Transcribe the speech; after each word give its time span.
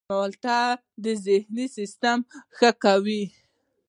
مالټې 0.09 0.61
د 1.03 1.05
هاضمې 1.23 1.65
سیستم 1.77 2.19
ښه 2.55 2.69
کوي. 2.83 3.23